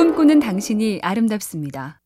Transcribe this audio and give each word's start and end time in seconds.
꿈꾸는 0.00 0.40
당신이 0.40 1.00
아름답습니다. 1.02 2.00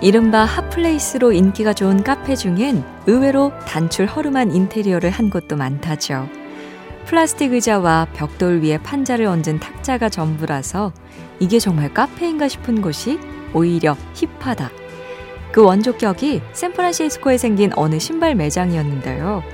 이른바 0.00 0.44
핫플레이스로 0.44 1.30
인기가 1.30 1.72
좋은 1.72 2.02
카페 2.02 2.34
중엔 2.34 2.82
의외로 3.06 3.52
단출 3.64 4.06
허름한 4.06 4.50
인테리어를 4.50 5.08
한 5.08 5.30
곳도 5.30 5.56
많다죠. 5.56 6.28
플라스틱 7.06 7.52
의자와 7.52 8.08
벽돌 8.12 8.60
위에 8.62 8.78
판자를 8.78 9.26
얹은 9.26 9.60
탁자가 9.60 10.08
전부라서 10.08 10.92
이게 11.38 11.60
정말 11.60 11.94
카페인가 11.94 12.48
싶은 12.48 12.82
곳이 12.82 13.20
오히려 13.54 13.96
힙하다. 14.14 14.68
그 15.52 15.62
원조격이 15.62 16.42
샌프란시스코에 16.52 17.38
생긴 17.38 17.70
어느 17.76 18.00
신발 18.00 18.34
매장이었는데요. 18.34 19.44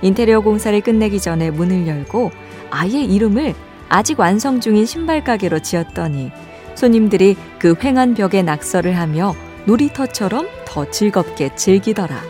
인테리어 0.00 0.40
공사를 0.40 0.80
끝내기 0.80 1.20
전에 1.20 1.50
문을 1.50 1.86
열고 1.86 2.30
아예 2.70 3.02
이름을 3.02 3.54
아직 3.90 4.18
완성 4.18 4.58
중인 4.58 4.86
신발 4.86 5.22
가게로 5.22 5.58
지었더니 5.58 6.32
손님들이 6.78 7.36
그 7.58 7.74
휑한 7.82 8.14
벽에 8.14 8.42
낙서를 8.42 8.96
하며 8.96 9.34
놀이터처럼 9.66 10.48
더 10.64 10.88
즐겁게 10.88 11.54
즐기더라. 11.56 12.22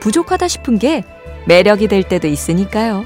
부족하다 0.00 0.48
싶은 0.48 0.78
게 0.78 1.04
매력이 1.46 1.88
될 1.88 2.02
때도 2.02 2.26
있으니까요. 2.26 3.04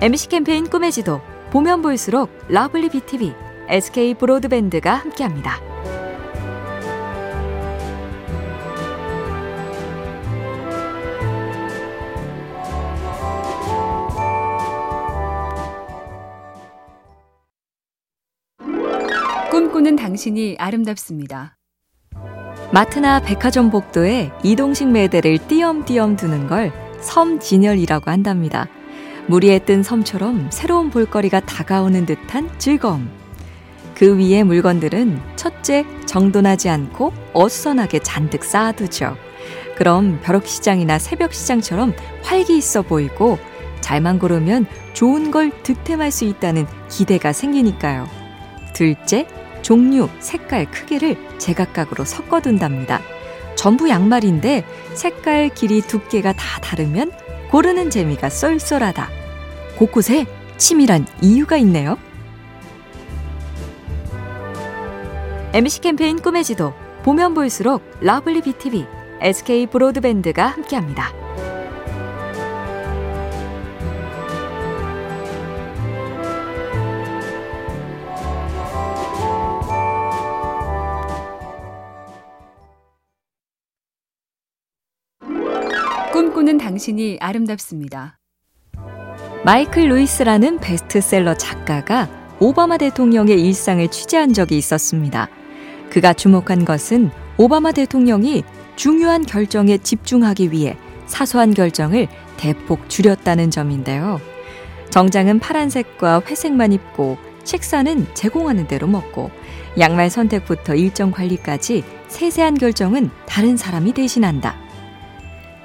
MBC 0.00 0.28
캠페인 0.28 0.68
꿈의 0.68 0.90
지도 0.92 1.20
보면 1.50 1.80
볼수록 1.80 2.30
러블리 2.48 2.90
BTV, 2.90 3.32
SK 3.68 4.14
브로드밴드가 4.14 4.92
함께합니다. 4.92 5.73
꿈꾸는 19.84 19.96
당신이 19.96 20.56
아름답습니다. 20.58 21.58
마트나 22.72 23.20
백화점 23.20 23.70
복도에 23.70 24.32
이동식 24.42 24.88
매대를 24.88 25.36
띄엄띄엄 25.46 26.16
두는 26.16 26.46
걸 26.46 26.72
섬진열이라고 27.02 28.10
한답니다. 28.10 28.66
무리에 29.26 29.58
뜬 29.58 29.82
섬처럼 29.82 30.48
새로운 30.50 30.88
볼거리가 30.88 31.40
다가오는 31.40 32.06
듯한 32.06 32.50
즐거움. 32.58 33.10
그 33.94 34.18
위에 34.18 34.42
물건들은 34.42 35.20
첫째, 35.36 35.84
정돈하지 36.06 36.70
않고 36.70 37.12
어수선하게 37.34 37.98
잔뜩 37.98 38.42
쌓아두죠. 38.42 39.16
그럼 39.76 40.18
벼룩시장이나 40.22 40.98
새벽시장처럼 40.98 41.92
활기 42.22 42.56
있어 42.56 42.80
보이고 42.80 43.38
잘만 43.82 44.18
고르면 44.18 44.66
좋은 44.94 45.30
걸 45.30 45.50
득템할 45.62 46.10
수 46.10 46.24
있다는 46.24 46.66
기대가 46.88 47.34
생기니까요. 47.34 48.08
둘째, 48.72 49.26
종류, 49.64 50.10
색깔, 50.20 50.70
크기를 50.70 51.16
제각각으로 51.38 52.04
섞어둔답니다. 52.04 53.00
전부 53.56 53.88
양말인데 53.88 54.62
색깔, 54.92 55.48
길이, 55.48 55.80
두께가 55.80 56.34
다 56.34 56.60
다르면 56.60 57.10
고르는 57.50 57.88
재미가 57.88 58.28
쏠쏠하다. 58.28 59.08
곳곳에 59.78 60.26
치밀한 60.58 61.06
이유가 61.22 61.56
있네요. 61.56 61.96
MBC 65.54 65.80
캠페인 65.80 66.20
꿈의 66.20 66.44
지도 66.44 66.74
보면 67.02 67.32
볼수록 67.32 67.82
러블리 68.00 68.42
BTV, 68.42 68.86
SK 69.22 69.68
브로드밴드가 69.68 70.46
함께합니다. 70.46 71.23
꿈꾸는 86.14 86.58
당신이 86.58 87.18
아름답습니다. 87.20 88.20
마이클 89.44 89.88
루이스라는 89.88 90.60
베스트셀러 90.60 91.34
작가가 91.34 92.08
오바마 92.38 92.78
대통령의 92.78 93.42
일상을 93.42 93.88
취재한 93.88 94.32
적이 94.32 94.58
있었습니다. 94.58 95.28
그가 95.90 96.12
주목한 96.12 96.64
것은 96.64 97.10
오바마 97.36 97.72
대통령이 97.72 98.44
중요한 98.76 99.26
결정에 99.26 99.76
집중하기 99.76 100.52
위해 100.52 100.76
사소한 101.06 101.52
결정을 101.52 102.06
대폭 102.36 102.88
줄였다는 102.88 103.50
점인데요. 103.50 104.20
정장은 104.90 105.40
파란색과 105.40 106.22
회색만 106.28 106.72
입고 106.72 107.18
식사는 107.42 108.06
제공하는 108.14 108.68
대로 108.68 108.86
먹고 108.86 109.32
양말 109.80 110.10
선택부터 110.10 110.76
일정 110.76 111.10
관리까지 111.10 111.82
세세한 112.06 112.58
결정은 112.58 113.10
다른 113.26 113.56
사람이 113.56 113.94
대신한다. 113.94 114.63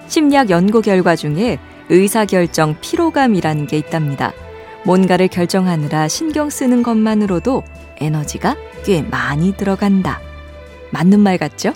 심리학 0.09 0.49
연구 0.49 0.81
결과 0.81 1.15
중에 1.15 1.59
의사결정 1.89 2.77
피로감이라는 2.81 3.67
게 3.67 3.77
있답니다. 3.77 4.33
뭔가를 4.83 5.27
결정하느라 5.27 6.07
신경 6.07 6.49
쓰는 6.49 6.83
것만으로도 6.83 7.63
에너지가 7.97 8.55
꽤 8.83 9.03
많이 9.03 9.55
들어간다. 9.55 10.19
맞는 10.91 11.19
말 11.19 11.37
같죠? 11.37 11.73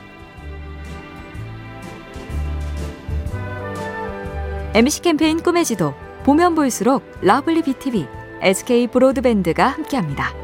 MBC 4.74 5.02
캠페인 5.04 5.40
꿈의 5.40 5.64
지도 5.64 5.94
보면 6.24 6.56
볼수록 6.56 7.04
러블리 7.22 7.62
BTV, 7.62 8.08
SK 8.42 8.88
브로드밴드가 8.88 9.68
함께합니다. 9.68 10.43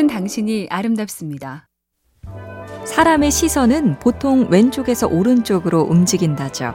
꿈꾸는 0.00 0.06
당신이 0.06 0.68
아름답습니다. 0.70 1.68
사람의 2.86 3.30
시선은 3.30 3.98
보통 3.98 4.46
왼쪽에서 4.48 5.06
오른쪽으로 5.06 5.82
움직인다죠. 5.82 6.74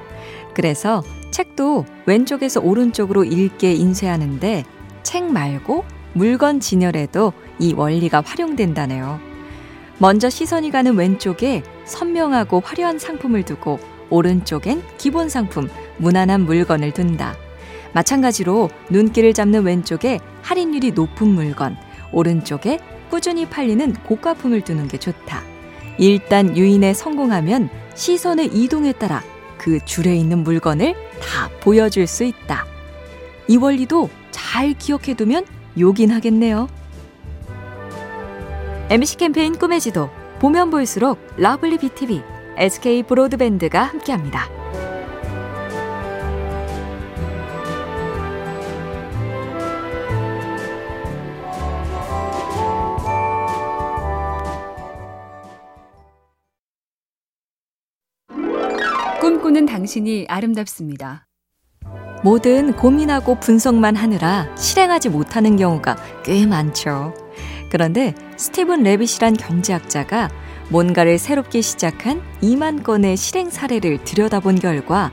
그래서 0.53 1.03
책도 1.31 1.85
왼쪽에서 2.05 2.61
오른쪽으로 2.61 3.23
읽게 3.23 3.73
인쇄하는데 3.73 4.63
책 5.01 5.23
말고 5.31 5.85
물건 6.13 6.59
진열에도 6.59 7.33
이 7.57 7.73
원리가 7.73 8.21
활용된다네요. 8.21 9.19
먼저 9.97 10.29
시선이 10.29 10.69
가는 10.69 10.95
왼쪽에 10.95 11.63
선명하고 11.85 12.61
화려한 12.63 12.99
상품을 12.99 13.43
두고 13.43 13.79
오른쪽엔 14.11 14.83
기본 14.99 15.29
상품, 15.29 15.67
무난한 15.97 16.41
물건을 16.41 16.91
둔다. 16.91 17.35
마찬가지로 17.93 18.69
눈길을 18.91 19.33
잡는 19.33 19.63
왼쪽에 19.63 20.19
할인율이 20.43 20.91
높은 20.91 21.27
물건, 21.27 21.75
오른쪽에 22.11 22.79
꾸준히 23.09 23.47
팔리는 23.47 23.93
고가품을 24.03 24.61
두는 24.61 24.87
게 24.87 24.97
좋다. 24.97 25.43
일단 25.97 26.55
유인에 26.57 26.93
성공하면 26.93 27.69
시선의 27.95 28.47
이동에 28.47 28.91
따라 28.91 29.23
그 29.57 29.83
줄에 29.83 30.15
있는 30.15 30.39
물건을 30.39 30.93
다 31.21 31.49
보여줄 31.61 32.07
수 32.07 32.23
있다. 32.23 32.65
이 33.47 33.57
원리도 33.57 34.09
잘 34.31 34.73
기억해두면 34.73 35.45
요긴 35.77 36.11
하겠네요. 36.11 36.67
MBC 38.89 39.17
캠페인 39.17 39.57
꿈의 39.57 39.79
지도 39.79 40.09
보면 40.39 40.69
볼수록 40.69 41.19
러블리 41.37 41.77
BTV, 41.79 42.21
SK 42.57 43.03
브로드밴드가 43.03 43.83
함께합니다. 43.83 44.54
꿈꾸는 59.45 59.67
당신이 59.67 60.25
아름답습니다. 60.27 61.27
뭐든 62.23 62.73
고민하고 62.73 63.39
분석만 63.39 63.95
하느라 63.95 64.47
실행하지 64.55 65.09
못하는 65.09 65.55
경우가 65.55 65.97
꽤 66.23 66.47
많죠. 66.47 67.13
그런데 67.69 68.15
스티븐 68.37 68.81
레빗이란 68.81 69.35
경제학자가 69.35 70.31
뭔가를 70.69 71.19
새롭게 71.19 71.61
시작한 71.61 72.23
2만 72.41 72.83
건의 72.83 73.15
실행 73.17 73.51
사례를 73.51 74.03
들여다본 74.03 74.55
결과, 74.55 75.11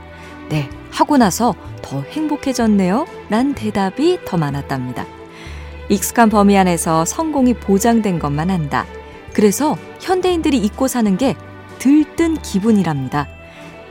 네, 0.48 0.70
하고 0.90 1.18
나서 1.18 1.54
더 1.82 2.00
행복해졌네요. 2.00 3.06
란 3.28 3.54
대답이 3.54 4.20
더 4.24 4.38
많았답니다. 4.38 5.04
익숙한 5.90 6.30
범위 6.30 6.56
안에서 6.56 7.04
성공이 7.04 7.54
보장된 7.54 8.18
것만 8.18 8.48
한다. 8.48 8.86
그래서 9.34 9.76
현대인들이 10.00 10.56
잊고 10.56 10.88
사는 10.88 11.18
게 11.18 11.36
들뜬 11.78 12.38
기분이랍니다. 12.38 13.28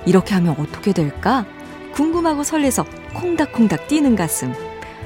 이렇게 0.05 0.33
하면 0.35 0.55
어떻게 0.57 0.93
될까? 0.93 1.45
궁금하고 1.93 2.43
설레서 2.43 2.85
콩닥콩닥 3.13 3.87
뛰는 3.87 4.15
가슴. 4.15 4.53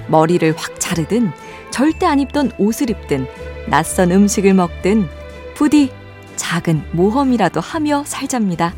머리를 0.08 0.54
확 0.58 0.80
자르든 0.80 1.32
절대 1.72 2.06
안 2.06 2.20
입던 2.20 2.52
옷을 2.58 2.90
입든 2.90 3.28
낯선 3.68 4.12
음식을 4.12 4.54
먹든 4.54 5.08
부디 5.56 5.92
작은 6.36 6.84
모험이라도 6.92 7.60
하며 7.60 8.04
살잡니다. 8.06 8.74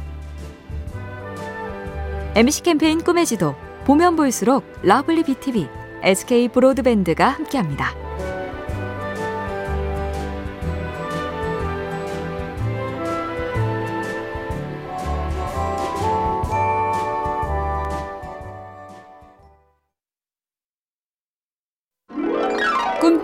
MBC 2.35 2.63
캠페인 2.63 3.03
꿈의 3.03 3.25
지도 3.25 3.55
보면 3.85 4.15
볼수록 4.15 4.63
러블리 4.83 5.23
BTV, 5.23 5.67
SK 6.03 6.49
브로드밴드가 6.49 7.29
함께합니다. 7.29 8.06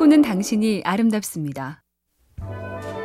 꿈꾸는 0.03 0.21
당신이 0.21 0.81
아름답습니다. 0.83 1.81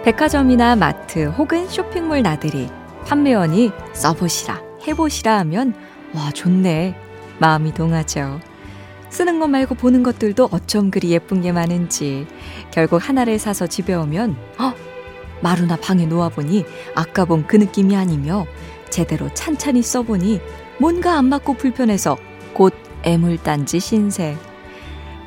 백화점이나 0.02 0.74
마트 0.74 1.26
혹은 1.26 1.68
쇼핑몰 1.68 2.22
나들이 2.22 2.68
판매원이 3.06 3.70
써보시라, 3.92 4.60
해보시라 4.84 5.38
하면 5.38 5.74
와, 6.12 6.32
좋네. 6.32 6.96
마음이 7.38 7.72
동하죠. 7.72 8.40
쓰는 9.10 9.38
것 9.38 9.46
말고 9.46 9.76
보는 9.76 10.02
것들도 10.02 10.48
어쩜 10.50 10.90
그리 10.90 11.10
예쁜 11.10 11.40
게 11.40 11.52
많은지 11.52 12.26
결국 12.72 12.96
하나를 13.08 13.38
사서 13.38 13.68
집에 13.68 13.94
오면 13.94 14.36
어? 14.58 14.74
마루나 15.40 15.76
방에 15.76 16.04
놓아보니 16.04 16.64
아까 16.96 17.24
본 17.24 17.46
그 17.46 17.54
느낌이 17.54 17.94
아니며 17.94 18.44
제대로 18.90 19.32
찬찬히 19.34 19.82
써보니 19.82 20.40
뭔가 20.80 21.16
안 21.16 21.26
맞고 21.26 21.54
불편해서 21.54 22.16
곧 22.54 22.74
애물단지 23.04 23.78
신세. 23.78 24.36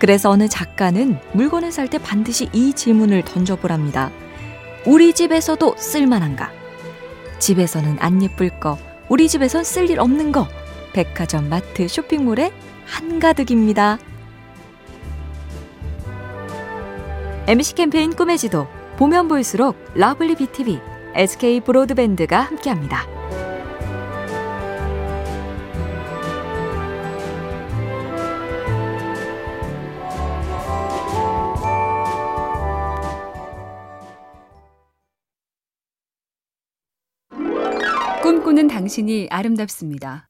그래서 0.02 0.32
어느 0.32 0.48
작가는 0.48 1.20
물건을 1.34 1.72
살 1.72 1.88
때 1.88 2.00
반드시 2.00 2.50
이 2.54 2.74
질문을 2.74 3.24
던져보랍니다. 3.24 4.10
우리 4.88 5.14
집에서도 5.14 5.76
쓸만한가? 5.78 6.52
집에서는 7.38 7.98
안 8.00 8.24
예쁠 8.24 8.60
거, 8.60 8.80
우리 9.10 9.30
집에선 9.30 9.64
쓸 9.64 9.92
일 9.92 10.00
없는 10.00 10.32
거, 10.32 10.48
백화점, 10.94 11.50
마트, 11.50 11.88
쇼핑몰에 11.88 12.52
한가득입니다. 12.86 14.00
MBC 17.48 17.76
캠페인 17.76 18.16
꿈의 18.16 18.40
지도, 18.40 18.68
보면 18.98 19.28
볼수록 19.28 19.76
러블리 19.94 20.36
BTV, 20.36 20.80
SK 21.14 21.60
브로드밴드가 21.60 22.40
함께합니다. 22.40 23.21
꿈꾸는 38.62 38.68
당신이 38.68 39.28
아름답습니다. 39.32 40.28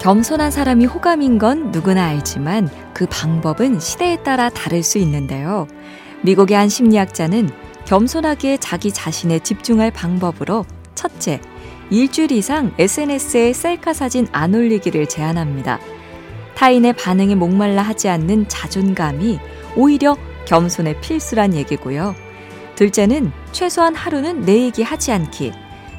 겸손한 0.00 0.50
사람이 0.50 0.86
호감인 0.86 1.38
건 1.38 1.70
누구나 1.70 2.06
알지만 2.06 2.70
그 2.94 3.06
방법은 3.10 3.78
시대에 3.78 4.22
따라 4.22 4.48
다를 4.48 4.82
수 4.82 4.96
있는데요. 4.98 5.66
미국의 6.22 6.56
한 6.56 6.68
심리학자는 6.68 7.50
겸손하게 7.84 8.56
자기 8.56 8.90
자신에 8.90 9.40
집중할 9.40 9.90
방법으로 9.90 10.64
첫째, 10.94 11.40
일주일 11.90 12.32
이상 12.32 12.72
SNS에 12.78 13.52
셀카 13.52 13.92
사진 13.92 14.26
안 14.32 14.54
올리기를 14.54 15.06
제안합니다. 15.06 15.78
타인의 16.54 16.94
반응에 16.94 17.34
목말라 17.34 17.82
하지 17.82 18.08
않는 18.08 18.48
자존감이 18.48 19.38
오히려 19.76 20.16
겸손의 20.46 21.00
필수란 21.00 21.54
얘기고요. 21.54 22.14
둘째는 22.76 23.32
최소한 23.52 23.94
하루는 23.94 24.42
내 24.42 24.62
얘기 24.62 24.82
하지 24.82 25.12
않기. 25.12 25.52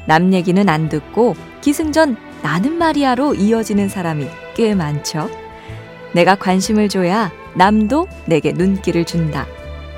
남 0.06 0.32
얘기는 0.32 0.68
안 0.68 0.88
듣고 0.88 1.34
기승전 1.60 2.16
나는 2.42 2.76
말이야로 2.76 3.34
이어지는 3.34 3.88
사람이 3.88 4.26
꽤 4.54 4.74
많죠. 4.74 5.30
내가 6.12 6.34
관심을 6.34 6.88
줘야 6.88 7.32
남도 7.54 8.08
내게 8.26 8.52
눈길을 8.52 9.04
준다. 9.04 9.46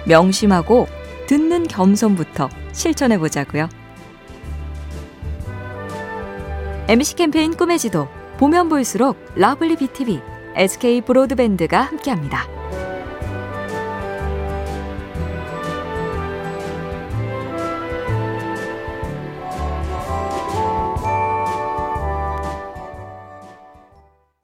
명심하고 0.07 0.87
듣는 1.27 1.67
겸손부터 1.67 2.49
실천해 2.73 3.19
보자고요. 3.19 3.69
MC 6.89 7.17
캠페인 7.17 7.57
꿈의 7.57 7.79
지도 7.79 8.09
보면 8.37 8.69
볼수록 8.69 9.17
러블리 9.37 9.77
BTV, 9.77 10.21
SK 10.57 11.01
브로드밴드가 11.03 11.81
함께합니다. 11.81 12.47